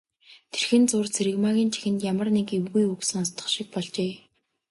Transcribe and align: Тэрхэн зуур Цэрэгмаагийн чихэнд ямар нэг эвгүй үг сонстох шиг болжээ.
Тэрхэн 0.51 0.83
зуур 0.89 1.07
Цэрэгмаагийн 1.13 1.69
чихэнд 1.73 1.99
ямар 2.11 2.29
нэг 2.37 2.47
эвгүй 2.57 2.85
үг 2.93 3.01
сонстох 3.09 3.47
шиг 3.53 3.67
болжээ. 3.73 4.11